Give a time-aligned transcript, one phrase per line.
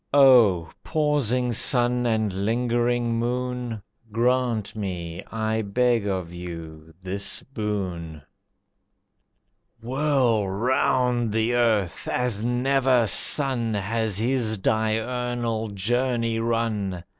[0.15, 3.83] O Pausing Sun and Lingering Moon!
[4.11, 8.23] Grant me, I beg of you, this boon.
[9.79, 17.03] Whirl round the earth as never sun Has his diurnal journey run.